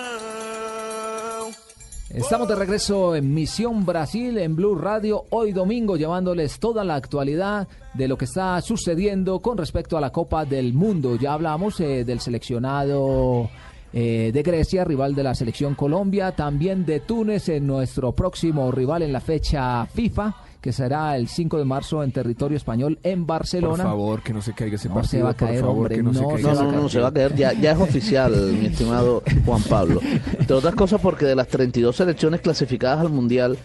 Estamos 2.09 2.47
de 2.47 2.55
regreso 2.55 3.15
en 3.15 3.31
Misión 3.35 3.85
Brasil 3.85 4.35
en 4.39 4.55
Blue 4.55 4.73
Radio 4.73 5.25
hoy 5.29 5.51
domingo 5.51 5.95
llevándoles 5.95 6.57
toda 6.57 6.83
la 6.83 6.95
actualidad 6.95 7.67
de 7.93 8.07
lo 8.07 8.17
que 8.17 8.25
está 8.25 8.59
sucediendo 8.61 9.41
con 9.41 9.59
respecto 9.59 9.95
a 9.95 10.01
la 10.01 10.09
Copa 10.09 10.43
del 10.43 10.73
Mundo. 10.73 11.17
Ya 11.17 11.33
hablamos 11.33 11.79
eh, 11.81 12.03
del 12.03 12.19
seleccionado 12.19 13.47
eh, 13.93 14.31
de 14.33 14.41
Grecia, 14.41 14.83
rival 14.83 15.13
de 15.13 15.21
la 15.21 15.35
selección 15.35 15.75
Colombia, 15.75 16.31
también 16.31 16.83
de 16.83 16.99
Túnez 16.99 17.47
en 17.49 17.67
nuestro 17.67 18.13
próximo 18.13 18.71
rival 18.71 19.03
en 19.03 19.13
la 19.13 19.21
fecha 19.21 19.85
FIFA 19.85 20.33
que 20.65 20.73
será 20.73 21.15
el 21.15 21.27
5 21.27 21.59
de 21.59 21.63
marzo 21.63 22.01
en 22.03 22.11
territorio 22.11 22.57
español 22.57 22.97
en 23.03 23.19
Por 23.27 23.37
Barcelona. 23.37 23.83
favor, 23.83 24.23
que 24.23 24.33
no 24.33 24.41
se 24.41 24.53
caiga 24.53 24.77
ese 24.77 24.89
No 24.89 24.95
partido. 24.95 25.11
se 25.11 25.21
va 25.21 25.29
a 25.29 25.33
por 25.33 25.47
caer, 25.47 25.59
favor, 25.59 25.75
hombre, 25.77 25.95
que 25.97 26.01
no, 26.01 26.11
se 26.11 26.21
no 26.21 26.27
caiga 26.29 26.41
No, 26.41 26.55
no, 26.55 26.61
no, 26.63 26.67
partido. 26.71 26.89
se 26.89 26.99
va 27.01 27.07
a 27.09 27.13
caer, 27.13 27.35
ya, 27.35 27.53
ya 27.53 27.71
es 27.73 27.77
oficial, 27.79 28.31
mi 28.59 28.65
estimado 28.65 29.21
Juan 29.45 29.61
Pablo. 29.69 30.01
Entre 30.39 30.55
otras 30.55 30.73
cosas 30.73 30.99
porque 31.01 31.25
de 31.25 31.35
las 31.35 31.47
32 31.49 31.95
selecciones 31.95 32.41
clasificadas 32.41 32.99
al 33.01 33.09
Mundial, 33.11 33.59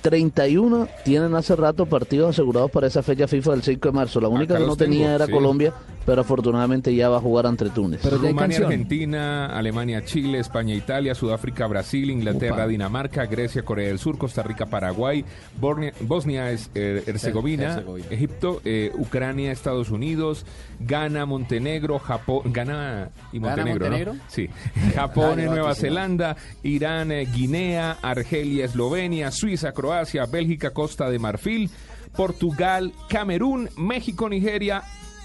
31 0.00 0.88
tienen 1.04 1.34
hace 1.34 1.54
rato 1.56 1.84
partidos 1.84 2.30
asegurados 2.30 2.70
para 2.70 2.86
esa 2.86 3.02
fecha 3.02 3.28
FIFA 3.28 3.50
del 3.50 3.62
5 3.62 3.88
de 3.88 3.92
marzo. 3.92 4.18
La 4.20 4.28
única 4.28 4.46
que 4.46 4.54
Acá 4.54 4.60
no 4.60 4.66
los 4.68 4.78
tenía 4.78 5.00
tengo, 5.08 5.14
era 5.16 5.26
sí. 5.26 5.32
Colombia 5.32 5.74
pero 6.06 6.22
afortunadamente 6.22 6.94
ya 6.94 7.08
va 7.10 7.16
a 7.18 7.20
jugar 7.20 7.46
ante 7.46 7.68
Túnez. 7.68 8.02
Rumania, 8.04 8.58
Argentina, 8.58 9.46
Alemania, 9.46 10.04
Chile, 10.04 10.38
España, 10.38 10.72
Italia, 10.74 11.14
Sudáfrica, 11.14 11.66
Brasil, 11.66 12.10
Inglaterra, 12.10 12.54
Upa. 12.54 12.66
Dinamarca, 12.68 13.26
Grecia, 13.26 13.62
Corea 13.64 13.88
del 13.88 13.98
Sur, 13.98 14.16
Costa 14.16 14.42
Rica, 14.44 14.66
Paraguay, 14.66 15.24
Bornia- 15.60 15.92
Bosnia, 16.00 16.50
es- 16.52 16.70
eh, 16.76 17.02
Herzegovina, 17.06 17.74
Herzegovina. 17.74 18.06
Egipto, 18.10 18.60
eh, 18.64 18.92
Ucrania, 18.94 19.50
Estados 19.52 19.90
Unidos, 19.90 20.46
Ghana, 20.80 21.26
Montenegro, 21.26 21.98
Japón, 21.98 22.52
Ghana 22.52 23.10
y 23.32 23.38
¿Ghana, 23.40 23.56
Montenegro, 23.56 23.90
¿no? 23.90 23.96
Montenegro? 23.98 24.24
Sí. 24.28 24.48
Japón, 24.94 25.40
Ah, 25.40 25.44
Nueva. 25.46 25.74
Zelanda, 25.74 26.36
Irán, 26.62 27.10
eh, 27.10 27.26
Guinea, 27.26 27.98
Argelia, 28.00 28.64
Eslovenia, 28.66 29.32
Suiza, 29.32 29.72
Croacia, 29.72 30.24
Bélgica, 30.26 30.70
Costa 30.70 31.10
de 31.10 31.18
Marfil, 31.18 31.68
Portugal, 32.16 32.92
Camerún, 33.08 33.68
México, 33.76 34.28
Nigeria, 34.28 34.82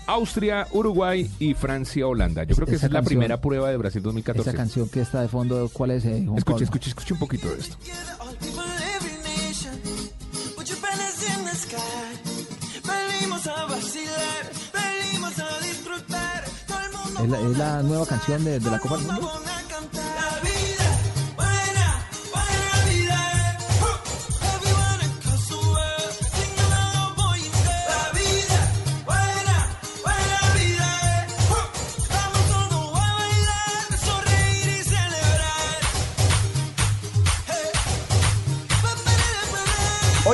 Austria, 0.08 0.68
Uruguay 0.72 1.30
y 1.40 1.54
Francia, 1.54 2.06
Holanda. 2.08 2.44
Yo 2.44 2.56
creo 2.56 2.66
que 2.68 2.74
esa 2.76 2.78
Esa 2.78 2.86
es 2.88 2.92
la 2.94 3.00
canción- 3.00 3.20
primera 3.20 3.40
prueba 3.42 3.70
de 3.70 3.78
Brasil 3.78 4.02
2014. 4.02 4.50
Esa 4.50 4.58
canción 4.58 4.90
que 4.90 5.02
está 5.02 5.22
de 5.22 5.28
fondo, 5.28 5.70
¿cuál 5.72 5.92
es? 5.92 6.06
eh, 6.06 6.26
Escuche, 6.38 6.64
escuche, 6.66 6.90
escuche 6.90 7.14
un 7.14 7.20
poquito 7.20 7.48
de 7.50 7.60
esto. 7.60 7.78
People 8.40 8.62
every 8.98 9.18
nation, 9.48 9.74
put 10.56 10.66
your 10.66 10.80
banners 10.82 11.24
in 11.38 11.46
the 11.46 11.56
sky. 11.56 11.78
Venimos 12.84 13.46
a 13.48 13.66
vacilar, 13.66 14.52
venimos 14.74 15.40
a 15.40 15.60
disfrutar. 15.66 16.44
Todo 16.68 16.80
el 16.80 16.92
mundo 16.92 17.24
¿Es 17.24 17.30
la, 17.30 17.50
es 17.52 17.58
la 17.58 17.84
nueva 17.84 18.06
canción 18.06 18.44
de, 18.44 18.60
de 18.60 18.72
la 18.72 18.80
Copa 18.80 18.98
del 18.98 19.06
Mundo? 19.08 19.32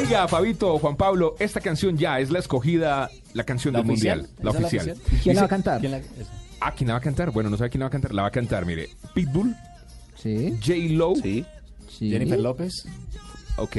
Oiga, 0.07 0.25
Fabito, 0.27 0.79
Juan 0.79 0.95
Pablo, 0.95 1.35
esta 1.37 1.59
canción 1.59 1.97
ya 1.97 2.19
es 2.19 2.29
la 2.31 2.39
esquida, 2.39 3.09
la 3.33 3.43
canción 3.43 3.73
¿La 3.73 3.81
del 3.81 3.91
oficial? 3.91 4.19
mundial, 4.19 4.35
la 4.41 4.49
¿Esa 4.51 4.57
es 4.57 4.61
la 4.61 4.67
oficial. 4.67 4.95
oficial? 4.97 5.17
¿Y 5.19 5.21
quién 5.23 5.35
la 5.35 5.41
va 5.41 5.45
a 5.45 5.47
Dice- 5.47 5.49
cantar? 5.49 5.79
¿Quién 5.81 5.91
la-? 5.91 6.01
Ah, 6.61 6.73
¿quién 6.75 6.87
la 6.87 6.93
va 6.93 6.97
a 6.99 7.01
cantar? 7.01 7.31
Bueno, 7.31 7.49
no 7.49 7.57
sabe 7.57 7.69
quién 7.69 7.79
la 7.79 7.85
va 7.85 7.87
a 7.87 7.91
cantar. 7.91 8.13
La 8.13 8.21
va 8.21 8.27
a 8.29 8.31
cantar, 8.31 8.65
mire, 8.65 8.89
Pitbull, 9.13 9.53
Sí. 10.15 10.57
J. 10.65 10.73
Lo, 10.95 11.13
Sí. 11.15 11.45
sí. 11.89 12.09
Jennifer 12.09 12.39
López. 12.39 12.71
ok. 13.57 13.75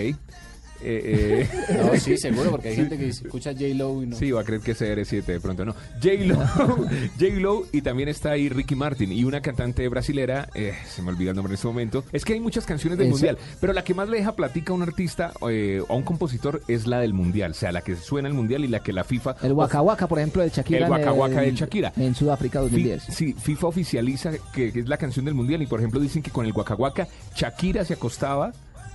Eh, 0.83 1.49
eh, 1.71 1.77
No, 1.85 1.99
sí, 1.99 2.17
seguro, 2.19 2.51
porque 2.51 2.69
hay 2.69 2.77
gente 2.77 2.97
que 2.97 3.09
escucha 3.09 3.53
J-Lo 3.53 4.03
y 4.03 4.07
no. 4.07 4.17
Sí, 4.17 4.31
va 4.31 4.43
a 4.43 4.45
creer 4.45 4.61
que 4.63 4.73
es 4.73 4.81
CR7 4.81 5.25
de 5.25 5.41
pronto, 5.41 5.65
no. 5.65 5.75
J-Lo, 6.03 6.37
J-Lo 7.19 7.67
y 7.73 7.83
también 7.83 8.09
está 8.09 8.31
ahí 8.33 8.49
Ricky 8.49 8.75
Martin 8.75 9.13
y 9.13 9.25
una 9.25 9.41
cantante 9.41 9.87
brasilera, 9.89 10.49
eh, 10.55 10.75
se 10.89 11.03
me 11.03 11.11
olvida 11.11 11.31
el 11.31 11.37
nombre 11.37 11.53
en 11.53 11.55
este 11.57 11.67
momento. 11.67 12.05
Es 12.13 12.25
que 12.25 12.35
hay 12.35 12.41
muchas 12.41 12.65
canciones 12.67 12.99
del 12.99 13.09
mundial, 13.09 13.39
pero 13.61 13.73
la 13.73 13.85
que 13.85 13.95
más 13.95 14.09
le 14.09 14.19
deja 14.19 14.33
platica 14.33 14.73
a 14.73 14.77
un 14.77 14.83
artista 14.83 15.33
eh, 15.51 15.83
o 15.87 15.93
a 15.93 15.97
un 15.97 16.03
compositor 16.03 16.63
es 16.69 16.87
la 16.87 17.01
del 17.01 17.15
mundial, 17.15 17.53
o 17.53 17.55
sea, 17.55 17.73
la 17.73 17.81
que 17.83 17.97
suena 17.97 18.29
el 18.29 18.35
mundial 18.35 18.65
y 18.65 18.69
la 18.69 18.81
que 18.81 18.93
la 18.93 19.05
FIFA... 19.05 19.37
El 19.43 19.53
Waka 19.53 19.83
Waka, 19.83 20.07
por 20.07 20.19
ejemplo, 20.19 20.43
de 20.43 20.51
Shakira. 20.51 20.87
El 20.87 20.91
Waka 20.93 21.13
Waka 21.13 21.41
de 21.43 21.53
Shakira. 21.55 21.93
En 21.97 22.15
Sudáfrica 22.15 22.61
Fi- 22.61 22.65
2010. 22.71 23.03
sí, 23.05 23.35
FIFA 23.39 23.67
oficializa 23.67 24.33
que, 24.53 24.73
que 24.73 24.81
es 24.81 24.89
la 24.89 24.97
canción 24.97 25.25
del 25.25 25.35
mundial 25.35 25.63
y 25.63 25.67
por 25.67 25.81
ejemplo 25.81 26.01
dicen 26.01 26.23
que 26.23 26.31
con 26.31 26.47
el 26.47 26.53
Waka 26.53 26.75
Waka 26.75 27.09
Shakira 27.35 27.85
se 27.85 27.95
acostaba 27.95 28.53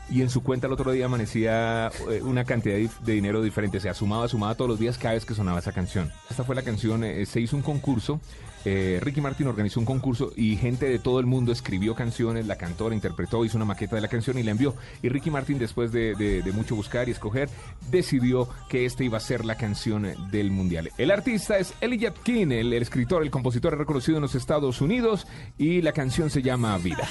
y 0.09 0.21
en 0.21 0.29
su 0.29 0.43
cuenta 0.43 0.67
el 0.67 0.73
otro 0.73 0.91
día 0.91 1.05
amanecía 1.05 1.91
eh, 2.09 2.21
una 2.21 2.43
cantidad 2.43 2.75
de, 2.75 3.13
dinero 3.13 3.41
diferente, 3.41 3.77
o 3.77 3.81
sea, 3.81 3.93
sumaba, 3.93 4.27
sumaba 4.27 4.55
todos 4.55 4.69
los 4.69 4.79
días 4.79 4.97
cada 4.97 5.13
vez 5.13 5.25
que 5.25 5.33
sonaba 5.33 5.59
esa 5.59 5.71
canción. 5.71 6.11
Esta 6.29 6.43
fue 6.43 6.55
la 6.55 6.61
canción, 6.61 7.03
eh, 7.03 7.25
se 7.25 7.39
hizo 7.39 7.55
un 7.55 7.63
concurso, 7.63 8.19
eh, 8.65 8.99
Ricky 9.01 9.19
Martin 9.21 9.47
organizó 9.47 9.79
un 9.79 9.85
concurso 9.85 10.31
y 10.35 10.55
gente 10.55 10.87
de 10.87 10.99
todo 10.99 11.19
el 11.19 11.25
mundo 11.25 11.51
escribió 11.51 11.95
canciones, 11.95 12.47
la 12.47 12.55
cantó, 12.57 12.89
la 12.89 12.95
interpretó, 12.95 13.43
hizo 13.43 13.57
una 13.57 13.65
maqueta 13.65 13.95
de 13.95 14.01
la 14.01 14.07
canción 14.07 14.37
y 14.37 14.43
la 14.43 14.51
envió. 14.51 14.75
Y 15.01 15.09
Ricky 15.09 15.29
Martin, 15.29 15.59
después 15.59 15.91
de, 15.91 16.43
mucho 16.53 16.75
buscar 16.75 17.09
y 17.09 17.11
escoger, 17.11 17.49
decidió 17.89 18.47
que 18.69 18.85
esta 18.85 19.03
iba 19.03 19.17
a 19.17 19.21
ser 19.21 19.43
la 19.43 19.55
canción 19.55 20.07
del 20.31 20.51
mundial. 20.51 20.91
El 20.97 21.11
artista 21.11 21.57
es 21.57 21.73
Elijah 21.81 22.13
King, 22.13 22.51
el, 22.51 22.73
el 22.73 22.81
escritor, 22.81 23.23
el 23.23 23.31
compositor 23.31 23.77
reconocido 23.77 24.17
en 24.17 24.21
los 24.21 24.35
Estados 24.35 24.81
Unidos 24.81 25.27
y 25.57 25.81
la 25.81 25.91
canción 25.91 26.29
se 26.29 26.41
llama 26.41 26.77
Vida. 26.77 27.07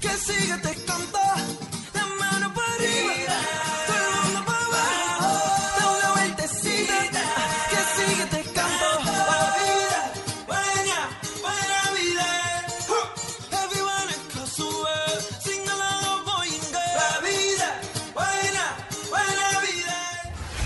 Que 0.00 0.08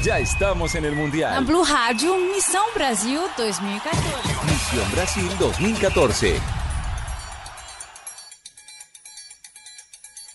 Ya 0.07 0.21
estamos 0.21 0.73
en 0.77 0.85
el 0.85 0.95
Na 0.95 1.01
Mundial. 1.01 1.45
Blue 1.45 1.65
Rádio, 1.65 2.15
Missão 2.33 2.63
Brasil 2.77 3.19
2014. 3.37 4.07
Misión 4.47 4.93
Brasil 4.93 5.29
2014. 5.37 6.41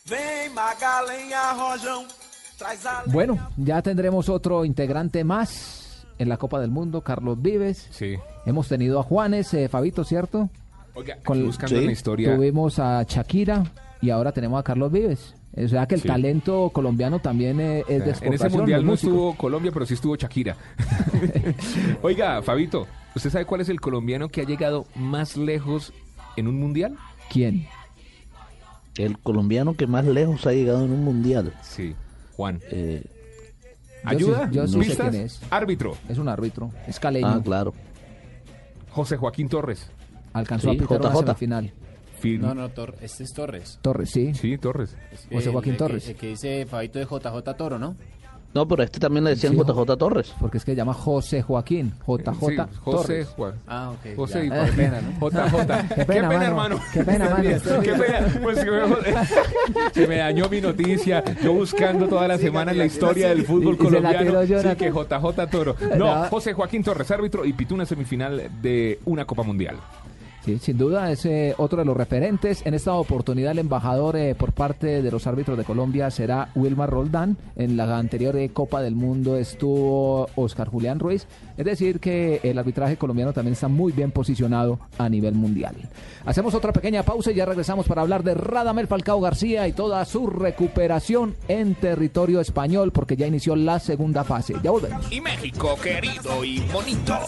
Vem 0.07 0.49
Magalenha 0.53 1.53
Rojão, 1.53 2.05
traz 2.57 2.85
a 2.85 3.03
Bueno, 3.05 3.37
ya 3.55 3.81
tendremos 3.81 4.27
otro 4.27 4.65
integrante 4.65 5.23
más 5.23 6.05
en 6.19 6.27
la 6.27 6.35
Copa 6.35 6.59
del 6.59 6.69
Mundo, 6.69 6.99
Carlos 7.01 7.41
Vives. 7.41 7.87
Sí. 7.91 8.17
Hemos 8.45 8.67
tenido 8.67 8.99
a 8.99 9.03
Juanes, 9.03 9.53
eh, 9.53 9.69
Fabito, 9.69 10.03
¿cierto? 10.03 10.49
Oiga, 10.95 11.15
Con- 11.23 11.45
buscando 11.45 11.79
Sí. 11.79 11.85
la 11.85 11.91
historia. 11.93 12.35
Tuvimos 12.35 12.77
a 12.77 13.03
Shakira 13.03 13.63
y 14.01 14.09
ahora 14.09 14.33
tenemos 14.33 14.59
a 14.59 14.63
Carlos 14.63 14.91
Vives. 14.91 15.33
O 15.55 15.67
sea 15.67 15.85
que 15.85 15.95
el 15.95 16.01
Sí. 16.01 16.07
talento 16.07 16.69
colombiano 16.73 17.19
también 17.19 17.59
eh, 17.59 17.83
es 17.89 18.05
de 18.19 18.27
En 18.27 18.33
ese 18.33 18.49
mundial 18.49 18.85
no 18.85 18.93
estuvo 18.93 19.35
Colombia, 19.35 19.71
pero 19.73 19.85
sí 19.85 19.95
estuvo 19.95 20.15
Shakira. 20.15 20.55
Oiga, 22.01 22.41
Fabito, 22.41 22.87
¿usted 23.15 23.29
sabe 23.29 23.45
cuál 23.45 23.61
es 23.61 23.69
el 23.69 23.81
colombiano 23.81 24.29
que 24.29 24.41
ha 24.41 24.45
llegado 24.45 24.85
más 24.95 25.35
lejos 25.37 25.93
en 26.37 26.47
un 26.47 26.59
mundial? 26.59 26.95
¿Quién? 27.29 27.67
El 28.97 29.17
colombiano 29.19 29.73
que 29.73 29.87
más 29.87 30.05
lejos 30.05 30.45
ha 30.47 30.51
llegado 30.53 30.85
en 30.85 30.91
un 30.91 31.03
mundial. 31.03 31.53
Sí, 31.63 31.95
Juan. 32.35 32.59
Eh, 32.71 33.03
¿Ayuda? 34.03 34.47
sí- 34.49 34.55
yo 34.55 34.67
sí 34.67 34.83
sé 34.83 34.97
quién 34.97 35.15
es. 35.25 35.41
Árbitro, 35.49 35.95
Es 36.09 36.17
un 36.17 36.27
árbitro, 36.29 36.71
es 36.87 36.99
caleño. 36.99 37.27
ah, 37.27 37.41
claro. 37.43 37.73
José 38.89 39.15
Joaquín 39.17 39.47
Torres. 39.47 39.89
Alcanzó 40.33 40.71
Sí, 40.71 40.77
a 40.77 40.79
pitar 40.81 40.99
una 41.01 41.09
JJ. 41.09 41.19
semifinal. 41.25 41.71
No, 42.23 42.53
no, 42.55 42.69
Tor- 42.69 42.95
este 43.01 43.23
es 43.23 43.33
Torres. 43.33 43.79
Torres, 43.81 44.09
sí. 44.11 44.33
Sí, 44.33 44.57
Torres. 44.57 44.95
José 45.31 45.45
El- 45.47 45.51
Joaquín 45.51 45.71
el 45.71 45.77
que- 45.77 45.83
Torres. 45.83 46.07
El 46.09 46.15
que 46.15 46.27
dice 46.27 46.65
Fabito 46.65 46.99
de 46.99 47.05
JJ 47.05 47.53
Toro, 47.55 47.79
¿no? 47.79 47.95
No, 48.53 48.67
pero 48.67 48.81
a 48.81 48.85
este 48.85 48.99
también 48.99 49.23
le 49.23 49.29
decían 49.29 49.53
Sí, 49.53 49.59
JJ 49.59 49.95
Torres. 49.97 50.33
Porque 50.37 50.57
es 50.57 50.65
que 50.65 50.75
llama 50.75 50.93
José 50.93 51.41
Joaquín, 51.41 51.93
JJ 52.05 52.33
Sí, 52.33 52.57
José 52.81 53.07
Torres. 53.07 53.27
Juan. 53.29 53.53
Ah, 53.65 53.91
ok. 53.91 54.15
José 54.17 54.49
ya. 54.49 54.63
y 54.63 54.65
Qué 54.71 54.71
pena, 54.73 55.01
¿no? 55.01 55.29
JJ. 55.29 55.95
Qué 55.95 56.05
pena, 56.05 56.27
mano. 56.27 56.43
hermano. 56.43 56.79
Qué 56.91 57.03
pena, 57.05 57.29
mano. 57.29 57.43
Qué 57.81 57.93
pena. 57.93 58.39
Pues 58.43 58.57
se 58.59 58.65
me, 58.69 58.81
se 59.93 60.07
me 60.07 60.17
dañó 60.17 60.49
mi 60.49 60.59
noticia. 60.59 61.23
Yo 61.41 61.53
buscando 61.53 62.09
toda 62.09 62.27
la 62.27 62.37
semana 62.37 62.73
la 62.73 62.85
historia 62.85 63.29
del 63.29 63.45
fútbol 63.45 63.77
se 63.77 63.83
colombiano. 63.85 64.41
tiró 64.45 64.61
Sí, 64.61 64.75
que 64.75 64.91
JJ 64.91 65.47
Toro. 65.49 65.75
No, 65.97 66.23
No. 66.23 66.25
José 66.29 66.51
Joaquín 66.51 66.83
Torres, 66.83 67.09
árbitro 67.09 67.45
y 67.45 67.53
pitó 67.53 67.73
una 67.75 67.85
semifinal 67.85 68.51
de 68.61 68.99
una 69.05 69.23
Copa 69.23 69.43
Mundial. 69.43 69.77
Sí, 70.43 70.57
sin 70.57 70.77
duda 70.77 71.11
es 71.11 71.23
eh, 71.25 71.53
otro 71.57 71.79
de 71.79 71.85
los 71.85 71.95
referentes. 71.95 72.65
En 72.65 72.73
esta 72.73 72.93
oportunidad 72.93 73.51
el 73.51 73.59
embajador 73.59 74.15
eh, 74.15 74.33
por 74.33 74.53
parte 74.53 75.03
de 75.03 75.11
los 75.11 75.27
árbitros 75.27 75.55
de 75.55 75.63
Colombia 75.63 76.09
será 76.09 76.49
Wilmar 76.55 76.89
Roldán. 76.89 77.37
En 77.55 77.77
la 77.77 77.97
anterior 77.97 78.35
eh, 78.35 78.49
Copa 78.49 78.81
del 78.81 78.95
Mundo 78.95 79.37
estuvo 79.37 80.27
Oscar 80.35 80.67
Julián 80.67 80.99
Ruiz. 80.99 81.27
Es 81.57 81.65
decir, 81.65 81.99
que 81.99 82.39
el 82.43 82.57
arbitraje 82.57 82.97
colombiano 82.97 83.33
también 83.33 83.53
está 83.53 83.67
muy 83.67 83.91
bien 83.91 84.09
posicionado 84.09 84.79
a 84.97 85.07
nivel 85.09 85.35
mundial. 85.35 85.75
Hacemos 86.25 86.55
otra 86.55 86.73
pequeña 86.73 87.03
pausa 87.03 87.31
y 87.31 87.35
ya 87.35 87.45
regresamos 87.45 87.85
para 87.85 88.01
hablar 88.01 88.23
de 88.23 88.33
Radamel 88.33 88.87
Falcao 88.87 89.21
García 89.21 89.67
y 89.67 89.73
toda 89.73 90.03
su 90.05 90.25
recuperación 90.25 91.35
en 91.49 91.75
territorio 91.75 92.41
español 92.41 92.91
porque 92.91 93.15
ya 93.15 93.27
inició 93.27 93.55
la 93.55 93.79
segunda 93.79 94.23
fase. 94.23 94.55
Ya 94.63 94.71
volvemos. 94.71 95.11
Y 95.11 95.21
México, 95.21 95.77
querido 95.81 96.43
y 96.43 96.59
bonito. 96.71 97.19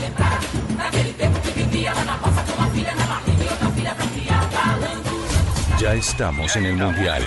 Lembrar 0.00 0.38
aquele 0.86 1.12
tempo 1.12 1.40
que 1.40 1.50
vivia 1.50 1.94
lá 1.94 2.04
na 2.04 2.14
roça 2.16 2.42
com 2.42 2.52
uma 2.52 2.70
filha 2.70 2.94
na 2.94 3.04
barriga 3.06 3.44
e 3.44 3.48
tanta 3.48 3.70
filha 3.72 3.94
pra 3.94 4.06
criar. 4.06 4.48
Ya 5.78 5.94
estamos 5.94 6.56
en 6.56 6.66
el 6.66 6.76
Mundial. 6.76 7.22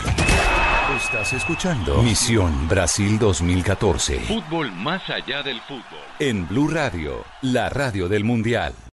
Estás 0.98 1.34
escuchando 1.34 2.02
Misión 2.04 2.68
Brasil 2.68 3.18
2014. 3.18 4.20
Fútbol 4.22 4.72
más 4.72 5.10
allá 5.10 5.44
del 5.44 5.62
fútbol. 5.62 6.00
En 6.20 6.48
Blue 6.48 6.68
Radio, 6.68 7.24
la 7.42 7.70
radio 7.70 8.10
del 8.10 8.24
Mundial. 8.24 8.74